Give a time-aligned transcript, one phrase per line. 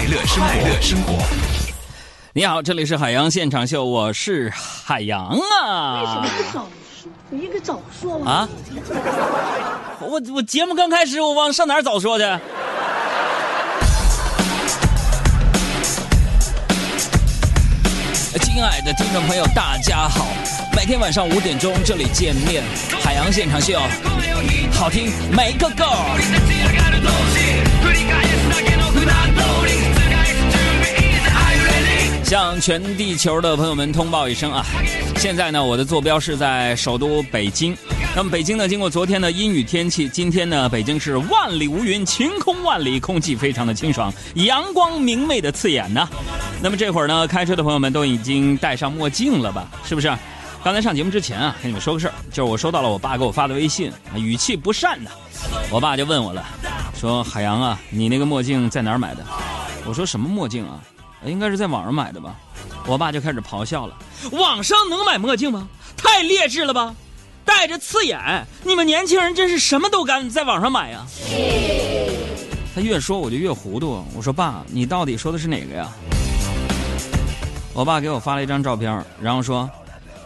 [0.00, 1.12] 快乐生活，快乐生活。
[2.32, 6.00] 你好，这里是海洋现场秀，我是海洋啊。
[6.00, 6.68] 为什么不早说？
[7.28, 8.32] 你应该早说嘛。
[8.32, 8.48] 啊？
[10.00, 12.24] 我我节目刚开始，我往上哪儿早说去？
[18.40, 20.28] 亲爱的听众朋友，大家好！
[20.74, 22.62] 每天晚上五点钟这里见面，
[23.02, 23.78] 海洋现场秀，
[24.72, 25.84] 好听每个够。
[32.30, 34.64] 向全地球的朋友们通报一声啊！
[35.16, 37.76] 现在呢，我的坐标是在首都北京。
[38.14, 46.08] 那么北京呢，经过昨天的阴雨天气，今天呢，北京是万里无云，晴空万里，空气非常的清爽，阳光明媚的刺眼呢。
[46.62, 49.68] 那么这会儿呢，开车的朋友们都已经戴上墨镜了吧？
[49.84, 50.16] 是不是？
[50.62, 55.10] 刚才上节目之前啊，跟你们说个事儿，就是我收到了我爸给我发的微信，语气不善的。
[55.68, 56.46] 我爸就问我了，
[56.94, 59.26] 说海洋啊，你那个墨镜在哪儿买的？
[59.84, 60.80] 我说什么墨镜啊？
[61.24, 62.34] 应该是在网上买的吧，
[62.86, 63.94] 我爸就开始咆哮了。
[64.32, 65.68] 网上能买墨镜吗？
[65.96, 66.94] 太劣质了吧，
[67.44, 68.46] 戴着刺眼。
[68.64, 71.06] 你们年轻人真是什么都敢在网上买呀。
[72.74, 74.04] 他越说我就越糊涂。
[74.14, 75.88] 我说爸，你到底说的是哪个呀？
[77.72, 79.68] 我爸给我发了一张照片，然后说，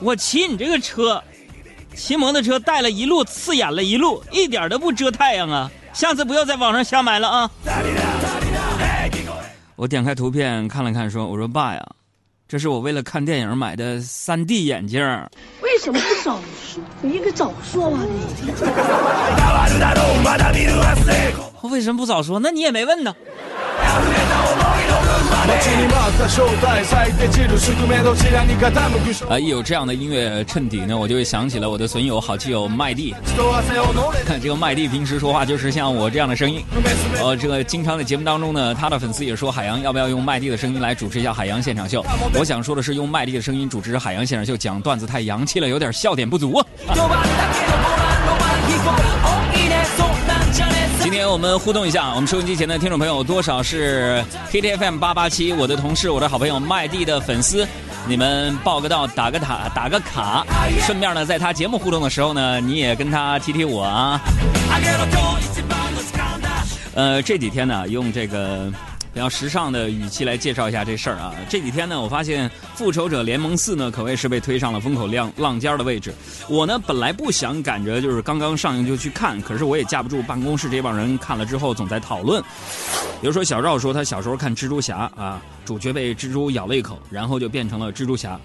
[0.00, 1.22] 我骑你这个车，
[1.95, 5.70] 骑摩托车戴了一路刺眼了一路，一点都不遮太阳啊。
[5.92, 7.50] 下次不要在网上瞎买了啊。
[9.77, 11.84] 我点开图片看了看，说：“我说爸呀，
[12.47, 15.00] 这是我为了看电影买的 3D 眼镜。
[15.62, 16.81] 为什么不早说？
[17.03, 17.98] 你应该早说嘛！
[18.05, 18.50] 你
[21.61, 22.39] 我为什么不早说？
[22.39, 23.12] 那你也没问呢。”
[29.28, 33.14] 啊， 一有这样的音乐衬底呢，我就会想起了我的损友好基友麦蒂。
[34.27, 36.65] 看 这个麦蒂平时说话就是像我这样的声音。
[37.21, 42.04] 呃，这个经常在节目当中呢，他的粉丝也说海洋要不要用麦蒂的声音来主持一下海洋现场秀？
[42.34, 46.66] 我想说的是，用麦蒂的声音主持海洋现场秀讲段子太洋气了，有点笑点不足啊。
[51.34, 57.67] 我们互动一下，我们收音机前的听众朋友多少是 KTFM 八八七我的同事、我的好朋友麦蒂的粉丝，
[58.06, 60.47] 你们报个到，打个卡，打个卡，
[60.87, 64.21] 顺便呢，在他节目互动的时候呢，你也跟他提提我啊。
[66.95, 68.71] 呃，这几天呢，用这个。
[69.14, 71.32] 比较时尚的语气来介绍一下这事儿啊！
[71.48, 76.12] 这几天呢，我发现《复仇者联盟四》呢，可谓是被推上了风口浪浪尖的位置。
[76.48, 82.42] 我呢，本来不想赶着就是刚刚上映就去看，可是我也架不住办公室这帮人看了之后总在讨论。
[83.20, 88.38] 比如说小赵说他小时候看蜘蛛侠啊，主角被蜘蛛咬了一口，然后就变成了蜘蛛侠。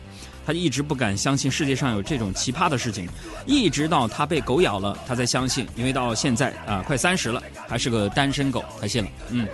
[0.50, 3.08] 他一直不敢相信世界上有这种奇葩的事情，
[3.46, 5.68] 一直到他被狗咬了，他才相信。
[5.76, 9.10] 因为到现在啊，快三十了，还是个单身狗，他信了。
[9.30, 9.48] 嗯。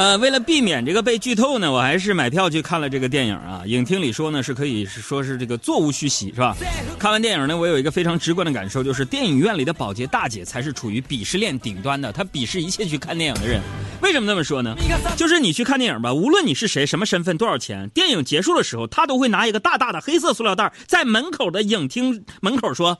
[0.00, 3.62] 呃，为了避免这个被剧透呢，我还是买票去看了这个电影啊。
[3.66, 6.56] 影厅里说呢，是可以说是这个座无虚席，是吧？
[6.98, 13.60] 看完电影呢，我有一个非常直观的感受，就是电影院里的保洁大姐才是处于鄙视链顶端的，她鄙视一切去看电影的人。
[14.00, 14.74] 为什么这么说呢？
[15.18, 22.96] 就是你去看电影吧，无论你是谁、什么身份、多少钱，电影结束的时候，她都会拿一个大大的黑色塑料袋，在门口的影厅门口说：“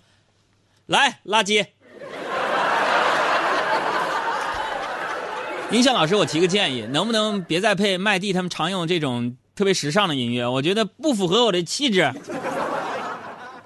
[0.84, 1.64] 来，垃圾。”
[5.70, 10.44] 音响老师，我提个建议，能不能别再配麦蒂他们常用这种特别时尚的音乐？
[10.44, 12.12] 我觉得不符合我的气质，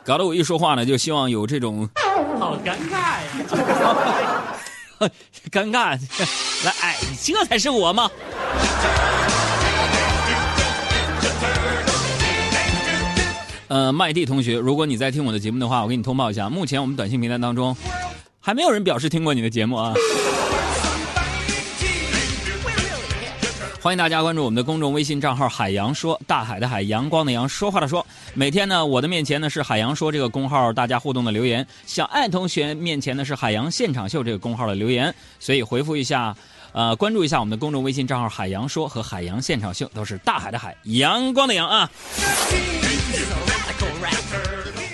[0.04, 1.88] 搞得我一说话呢，就希望有这种，
[2.38, 3.26] 好尴尬呀，
[5.50, 5.98] 尴尬，
[6.64, 8.10] 来，哎，这才是我吗？
[13.68, 17.74] 呃，麦蒂同学，如果你在听我的节目的话，我给你通报一下，目前我们短信平台当中，
[18.40, 19.94] 还没有人表示听过你的节目啊。
[23.84, 28.06] 欢迎大家关注我们的公众微信账号“海洋说”，大海的海，阳光的阳，说话的说。
[28.32, 35.14] 每天呢，我的面前呢是“海洋说”这个公号，大家互动的留言；小爱同学面前呢是“海洋现场秀”这个公号的留言。
[35.38, 36.34] 所以回复一下，
[36.72, 41.90] 呃，关注一下我们的公众微信账号“海洋说”和“海洋现场秀”，都是大海的海，阳光的阳啊。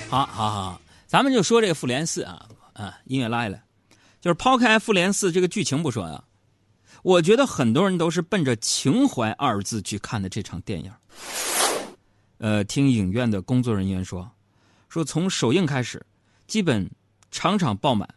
[0.08, 3.48] 好好好，咱们就说这个《复联四》啊啊，音乐来，
[4.20, 6.24] 就是抛开《复联四》这个剧情不说啊。
[7.02, 10.92] 我觉得很多人都是奔着情怀二字去看的这场电影。
[12.38, 14.30] 呃，听影院的工作人员说，
[14.88, 16.04] 说从首映开始，
[16.46, 16.90] 基本
[17.30, 18.08] 场场爆满，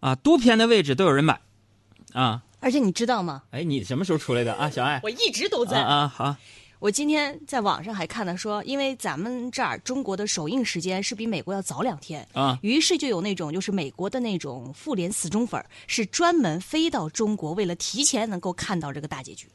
[0.00, 1.40] 啊，多偏的位置都有人买，
[2.12, 2.42] 啊。
[2.60, 3.42] 而且你知道吗？
[3.50, 5.00] 哎，你什么时候出来的啊，小爱？
[5.02, 6.06] 我一直都在啊。
[6.06, 6.36] 好，
[6.82, 19.46] 我今天在网上还看到说，因为咱们这儿中国的首映时间是比美国要早两天啊于是就有那种就是美国的那种复联死忠粉儿，是专门飞到中国，为了提前能够看到这个大结局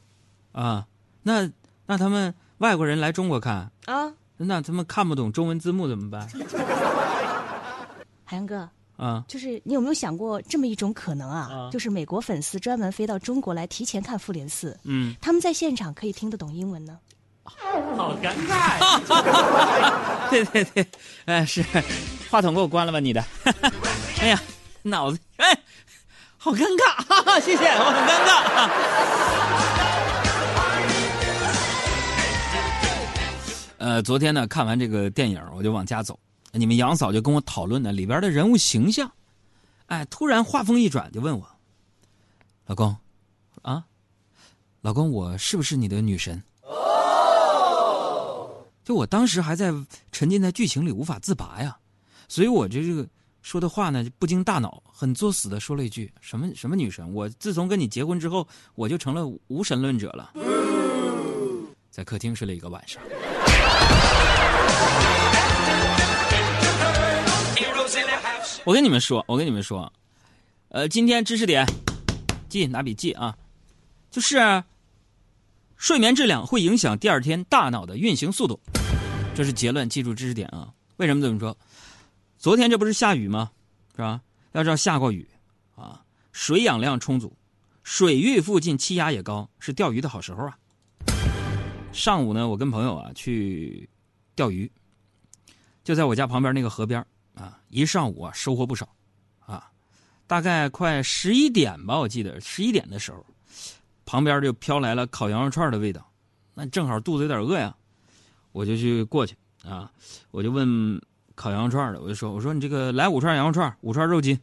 [0.52, 0.86] 啊，
[1.22, 1.46] 那
[1.84, 4.10] 那他们外国人来中国看，啊。
[4.38, 6.26] 那他们看不懂中文字幕怎么办？
[8.24, 8.66] 海洋哥，
[8.96, 11.40] 啊，就是你有没有想过这么一种可能啊？
[11.52, 16.98] 啊就是美国粉丝专门飞到中国来提前看复联四，嗯，他们在现场可以听得懂英文呢。
[17.96, 18.78] 好尴尬！
[20.30, 20.86] 对对对，
[21.24, 21.64] 哎是，
[22.30, 23.24] 话筒给我关了吧你的，
[24.20, 24.40] 哎呀，
[24.82, 25.58] 脑子哎，
[26.36, 28.38] 好尴尬，谢谢，我很尴尬。
[33.78, 36.18] 呃，昨天呢看完这个电影，我就往家走，
[36.52, 39.10] 你们杨嫂就跟我讨论呢里边的人物形象，
[39.86, 41.48] 哎，突然话锋一转就问我，
[42.66, 42.96] 老公，
[43.62, 43.84] 啊，
[44.82, 46.42] 老公，我是不是你的女神？
[48.88, 49.70] 就我当时还在
[50.12, 51.76] 沉浸在剧情里无法自拔呀，
[52.26, 53.06] 所以我这这个
[53.42, 57.12] 说的话呢，不经大脑，很作死的说了一句什么什么女神。
[57.12, 60.32] 我自从跟你结婚之后，我就成了无神论者了。
[61.90, 63.02] 在客厅睡了一个晚上。
[68.64, 69.92] 我跟你们说，我跟你们说，
[70.70, 71.66] 呃，今天知识点，
[72.48, 73.36] 记拿笔记啊，
[74.10, 74.38] 就是
[75.78, 78.60] 睡眠质量会影响第二天大脑的运行速度。
[79.34, 80.74] 这是结论，记住知识点啊！
[80.96, 81.56] 为什么这么说？
[82.36, 83.52] 昨天这不是下雨吗？
[83.94, 84.20] 是吧？
[84.52, 85.26] 要知道下过雨
[85.76, 87.32] 啊，水氧量充足，
[87.84, 90.58] 水域附近气压也高，是钓鱼的好时候啊。
[91.92, 93.88] 上午呢，我跟朋友啊去
[94.34, 94.70] 钓鱼，
[95.84, 97.04] 就在我家旁边那个河边
[97.34, 98.88] 啊，一上午啊收获不少
[99.38, 99.70] 啊。
[100.26, 103.24] 大概快十一点吧，我记得十一点的时候，
[104.08, 106.10] 旁边就飘来了烤羊肉串的味道，
[106.54, 107.76] 那正好肚子有点饿呀。
[108.52, 109.92] 我就去过去啊，
[110.30, 110.98] 我就问
[111.34, 114.34] 烤羊肉串的，我就说：“我说你这个来五串羊肉串，五串肉筋。”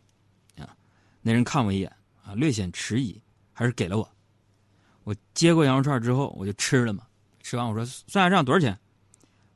[0.61, 0.69] 啊，
[1.23, 1.91] 那人看我一眼
[2.23, 3.19] 啊，略显迟疑，
[3.53, 4.07] 还是给了我。
[5.03, 7.01] 我接过羊肉串之后，我就吃了嘛。
[7.41, 8.71] 吃完我说：“算下账多少钱？”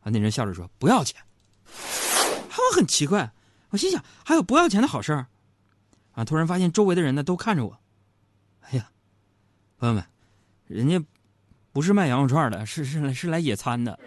[0.02, 1.22] 啊，那人笑着说：“不要钱。”
[1.70, 3.32] 我很奇怪，
[3.70, 5.28] 我心想还有不要钱的好事儿
[6.14, 6.26] 啊！
[6.26, 7.80] 突然发现周围的人呢都看着我。
[8.62, 8.92] 哎呀，
[9.80, 10.04] 朋友们，
[10.68, 11.02] 人家
[11.72, 13.98] 不是卖羊肉串的，是是是来野餐的。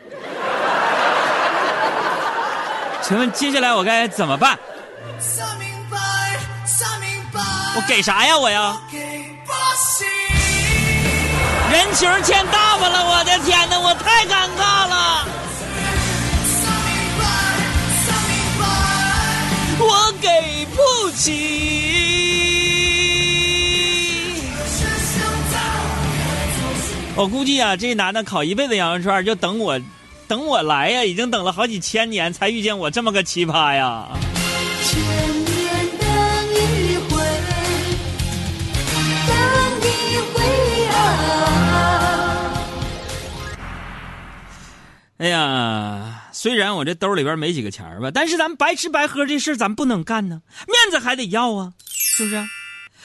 [3.02, 4.58] 请问接下来我该怎么办？
[7.74, 8.36] 我给啥呀？
[8.36, 8.78] 我呀？
[11.72, 13.02] 人情欠大发了！
[13.02, 15.26] 我的天哪，我太尴尬了！
[19.78, 21.81] 我给不起。
[27.14, 29.81] 我估计啊，这男的烤一辈子羊肉串，就等我。
[30.26, 31.05] 等我来呀！
[31.05, 34.09] 已经等了好几千年，才遇见我这么个奇葩呀！
[34.82, 34.99] 千
[35.44, 36.09] 年等
[36.55, 37.19] 一回，
[39.29, 39.35] 等
[39.82, 40.41] 一回
[40.88, 40.97] 啊！
[45.19, 52.43] 哎呀，虽然我这兜里边没几个钱吧，但是咱们白吃白喝这事咱不能干呢，面子还得要啊，是不是？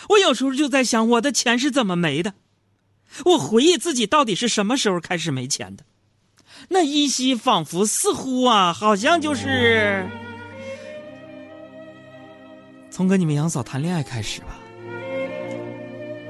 [0.07, 2.31] 我有时候就在想，我的钱是怎么没的？
[3.25, 5.83] 我回忆自己到底是什么时候开始没钱的？
[6.69, 10.05] 那依稀仿佛似乎啊，好像就是
[12.89, 14.59] 从跟你们杨嫂谈恋爱开始吧。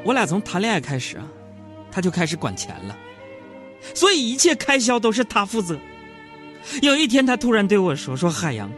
[0.03, 1.27] 我俩从谈恋爱开始啊，
[1.91, 2.97] 他就开始管钱了，
[3.93, 5.79] 所以一切开销都是他负责。
[6.81, 8.69] 有一天，他突然对我说：“说海洋，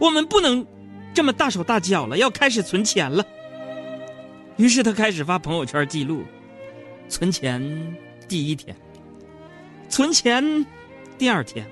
[0.00, 0.64] 我们不能
[1.12, 3.24] 这么大手大脚了，要开始存钱了。”
[4.56, 6.24] 于是他开始发朋友圈记录，
[7.08, 7.60] 存钱
[8.28, 8.76] 第一天，
[9.88, 10.66] 存钱。
[11.16, 11.66] 第二天，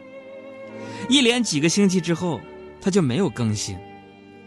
[1.08, 2.40] 一连几个星期之后，
[2.80, 3.78] 他就没有更新，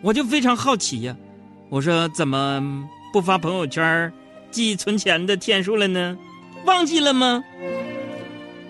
[0.01, 1.15] 我就非常好奇呀。
[1.69, 2.61] 我说怎么
[3.13, 4.11] 不发朋友圈
[4.51, 6.17] 记存钱的天数了呢？
[6.65, 7.41] 忘记了吗？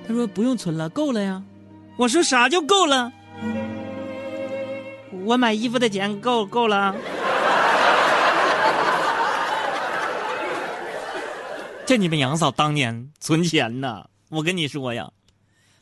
[0.07, 1.41] 他说不用存了，够了呀。
[1.97, 3.11] 我说啥就够了？
[5.25, 6.95] 我买衣服的钱够够了。
[11.89, 15.09] 这你们杨嫂当年存钱呐，我跟你说呀。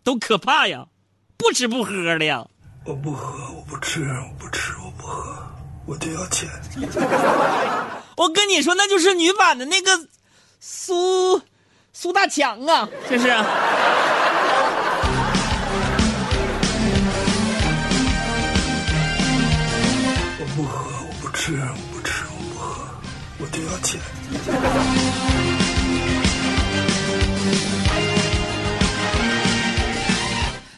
[0.05, 0.87] 都可怕呀，
[1.35, 2.47] 不吃不喝的呀！
[2.85, 5.37] 我不喝，我不吃，我不吃，我不喝，
[5.85, 6.47] 我就要钱。
[8.15, 10.07] 我跟你说，那就是女版的那个
[10.61, 11.41] 苏
[11.91, 13.27] 苏大强啊，这是。
[20.39, 22.87] 我不喝，我不吃，我不吃，我不喝，
[23.39, 23.99] 我就要钱。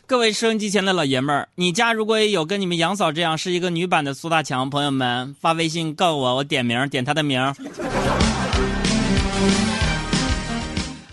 [0.05, 7.39] 各位收音机前的老爷们儿，你家如果也有跟你们杨嫂这样是一个女版的苏大强，朋友们发微信告我，我点名点她的名。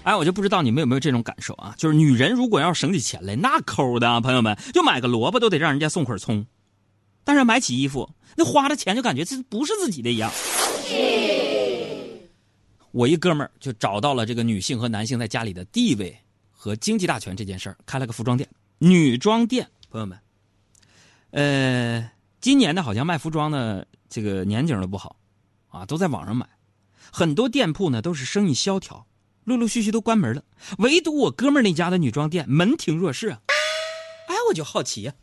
[0.03, 1.75] 哎，我就不知道你们有没有这种感受啊？
[1.77, 6.47] 就是女人如果要省起钱来，那抠的啊，朋友们，就买个萝卜都得让人家送会儿葱，
[7.23, 10.33] 但是买起衣服，那花的钱就感觉这不是自己的一样。
[12.97, 16.19] 我一哥们儿就找到了这个女性和男性在家里的地位
[16.51, 18.49] 和经济大权这件事儿，开了个服装店、
[18.79, 19.69] 女装店。
[19.91, 20.19] 朋友们，
[21.33, 22.11] 呃，
[22.41, 25.15] 今年呢好像卖服装的这个年景都不好，
[25.69, 26.49] 啊，都在网上买，
[27.13, 29.07] 很多店铺呢都是生意萧条。
[29.45, 30.43] 陆陆续续都关门了，
[30.79, 33.41] 唯独我哥们儿那家的女装店门庭若市啊！
[34.27, 35.15] 哎，我就好奇呀、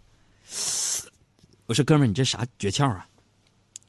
[1.65, 3.07] 我说哥们儿，你这啥诀窍啊？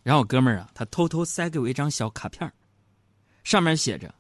[0.03, 2.53] 然后我哥们儿啊，他偷偷塞给我一张小卡片儿
[3.45, 4.13] 上面写着：“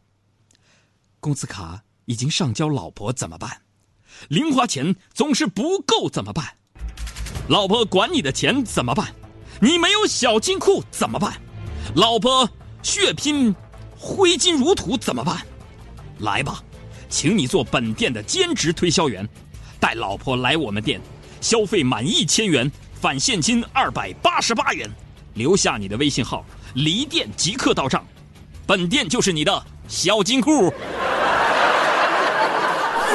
[1.18, 3.62] 工资卡已经上交老婆怎么办？
[4.28, 6.56] 零花钱总是不够怎么办？
[7.48, 9.12] 老婆管你的钱怎么办？
[9.60, 11.40] 你没有小金库怎么办？
[11.96, 12.48] 老婆
[12.82, 13.54] 血拼
[13.98, 15.44] 挥金如土怎么办？”
[16.20, 16.62] 来吧，
[17.08, 19.26] 请你做本店的兼职推销员，
[19.80, 21.00] 带老婆来我们店，
[21.40, 24.88] 消费满一千元返现金二百八十八元，
[25.32, 28.06] 留下你的微信号，离店即刻到账，
[28.66, 30.72] 本店就是你的小金库。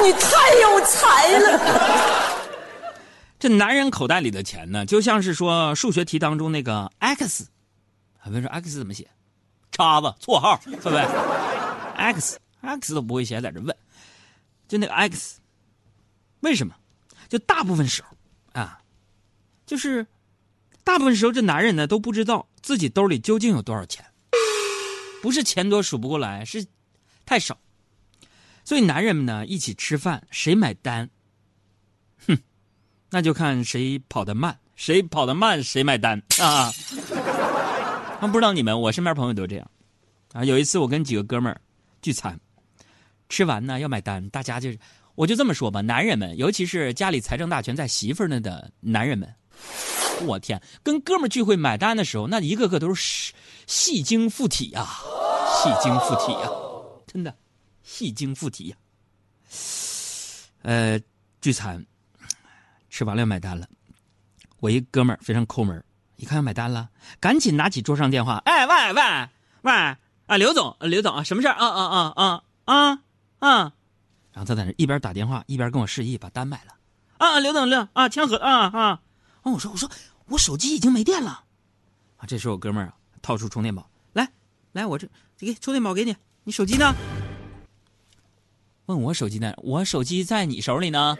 [0.02, 1.60] 你太有才了！
[3.38, 7.46] 这男人口袋里的钱呢，就像是说数学题当中那个 x，
[8.18, 9.08] 很多人说 x 怎么写？
[9.72, 11.00] 叉子，错号，对不对
[11.96, 12.38] ？x。
[12.62, 13.74] x 都不会写，在这问，
[14.68, 15.40] 就那个 x，
[16.40, 16.74] 为什么？
[17.26, 18.14] 就大部分时候
[18.52, 18.78] 啊，
[19.64, 20.06] 就是
[20.84, 24.04] 大部分时候这男人呢都不知道自己兜里究竟有多少钱，
[25.22, 26.64] 不是钱多数不过来，是
[27.26, 27.58] 太少。
[28.64, 31.08] 所以男人们呢一起吃饭，谁买单？
[32.26, 32.38] 哼，
[33.10, 36.70] 那就看谁跑得慢，谁跑得慢谁买单啊！
[38.20, 39.70] 那不知道你们，我身边朋友都这样
[40.32, 40.44] 啊。
[40.44, 41.60] 有一次我跟几个哥们儿
[42.02, 42.38] 聚餐。
[43.28, 44.78] 吃完呢要买单，大家就是，
[45.14, 49.32] 我就这么说吧，男人们，尤其是家里财政大权在媳妇儿那的男人们，
[50.24, 53.32] 我天，跟哥们聚会买单的时候，那一个个都是
[53.66, 54.86] 戏精附体、啊，
[55.62, 56.50] 戏精附体、啊，
[57.06, 57.34] 真的，
[57.82, 58.78] 戏精附体呀、啊。
[60.62, 61.00] 呃，
[61.40, 61.84] 聚餐
[62.88, 63.66] 吃完了要买单了，
[64.58, 65.82] 我一哥们儿非常抠门，
[66.16, 69.02] 一看要买单了，赶紧拿起桌上电话，哎喂喂
[69.62, 73.02] 喂啊，刘总，刘总啊，什么事啊啊啊啊啊！
[73.40, 73.72] 啊，
[74.32, 76.74] 然后他在那一边打电话一边跟我示意把单买了。
[77.18, 78.80] 啊，刘总，刘啊，签合啊啊！
[78.80, 79.00] 啊，
[79.42, 79.90] 我说我说
[80.30, 81.44] 我手机已经没电了。
[82.16, 84.30] 啊，这时候我哥们儿啊掏出充电宝，来
[84.72, 86.94] 来，我这给充电宝给你，你手机呢？
[88.86, 89.52] 问我手机呢？
[89.58, 91.16] 我手机在你手里呢。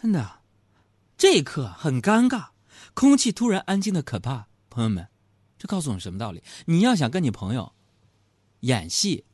[0.00, 0.40] 真的，
[1.16, 2.48] 这一刻很尴尬，
[2.94, 5.08] 空气突然安静的可怕，朋友们。
[5.58, 6.42] 这告诉我们什么道理？
[6.66, 7.72] 你要想跟你朋友
[8.60, 9.24] 演戏，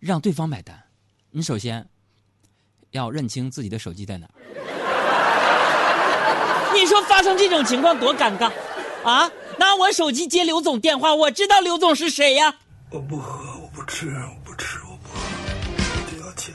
[0.00, 0.82] 让对方买单，
[1.30, 1.88] 你首先
[2.92, 4.30] 要认清自己的手机在哪儿。
[6.72, 8.50] 你说发生这种情况多尴尬
[9.04, 9.30] 啊！
[9.58, 12.54] 拿我手机接刘总电话，我知道刘总是谁呀。
[12.90, 15.20] 我不喝，我不吃，我不吃，我不喝，
[16.08, 16.54] 不要钱。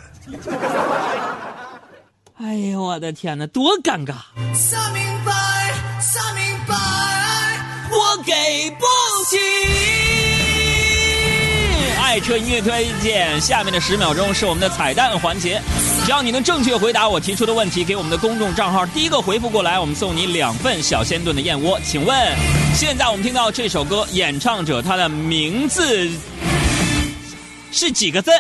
[2.41, 4.15] 哎呦我的天哪，多尴尬！
[4.56, 5.32] 想明白，
[6.01, 6.75] 想明白。
[7.91, 8.86] 我给不
[9.29, 9.38] 起。
[12.17, 15.62] 爱车音乐推荐，下面的十秒钟是我们的彩蛋环节，
[16.03, 21.79] 只要你能正确回答我提出的问题，给我们的公众账号第一个回复过来，我们送你两份小鲜炖的燕窝。
[21.86, 22.17] 请问，
[22.74, 26.09] 现在我们听到这首歌，演唱者他的名字
[27.71, 28.31] 是几个字？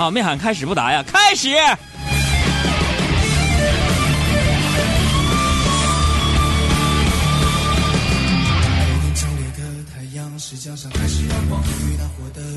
[0.00, 1.50] 啊，没喊开始不答呀，开始。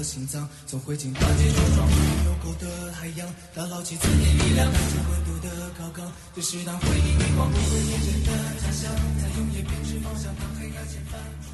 [0.03, 1.89] 心脏从灰烬化解重装。
[2.25, 8.31] 有够的海洋，它捞起自己力量，这温度的高岗，这是当回忆遗忘，不会天真的
[8.61, 11.52] 假象，在永夜编织方向，当黑暗。